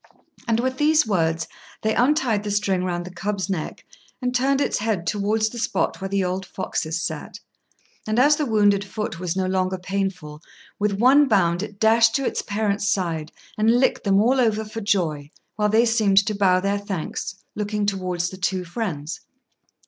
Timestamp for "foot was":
8.83-9.35